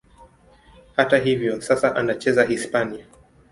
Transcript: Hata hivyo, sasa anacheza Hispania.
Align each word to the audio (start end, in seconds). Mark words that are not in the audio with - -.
Hata 0.97 1.17
hivyo, 1.17 1.61
sasa 1.61 1.95
anacheza 1.95 2.43
Hispania. 2.45 3.05